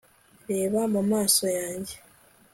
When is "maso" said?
1.11-1.45